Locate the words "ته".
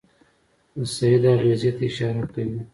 1.77-1.83